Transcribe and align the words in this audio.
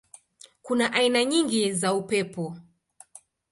Kuna 0.61 0.93
aina 0.93 1.25
nyingi 1.25 1.73
za 1.73 1.93
upepo. 1.93 2.57